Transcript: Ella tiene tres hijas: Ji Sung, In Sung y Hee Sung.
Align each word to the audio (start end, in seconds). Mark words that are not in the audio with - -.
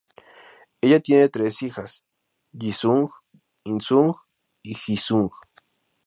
Ella 0.81 0.99
tiene 0.99 1.29
tres 1.29 1.61
hijas: 1.61 2.03
Ji 2.59 2.71
Sung, 2.73 3.11
In 3.65 3.81
Sung 3.81 4.15
y 4.63 4.73
Hee 4.75 4.97
Sung. 4.97 5.29